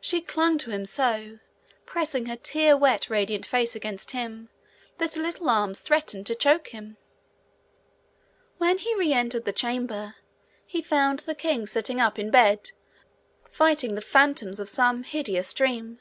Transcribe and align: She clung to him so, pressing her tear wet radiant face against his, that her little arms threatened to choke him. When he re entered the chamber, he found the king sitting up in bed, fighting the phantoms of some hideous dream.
She 0.00 0.20
clung 0.20 0.58
to 0.58 0.72
him 0.72 0.84
so, 0.84 1.38
pressing 1.86 2.26
her 2.26 2.34
tear 2.34 2.76
wet 2.76 3.08
radiant 3.08 3.46
face 3.46 3.76
against 3.76 4.10
his, 4.10 4.48
that 4.98 5.14
her 5.14 5.22
little 5.22 5.48
arms 5.48 5.80
threatened 5.80 6.26
to 6.26 6.34
choke 6.34 6.70
him. 6.74 6.96
When 8.58 8.78
he 8.78 8.96
re 8.96 9.12
entered 9.12 9.44
the 9.44 9.52
chamber, 9.52 10.16
he 10.66 10.82
found 10.82 11.20
the 11.20 11.36
king 11.36 11.68
sitting 11.68 12.00
up 12.00 12.18
in 12.18 12.32
bed, 12.32 12.70
fighting 13.48 13.94
the 13.94 14.00
phantoms 14.00 14.58
of 14.58 14.68
some 14.68 15.04
hideous 15.04 15.54
dream. 15.54 16.00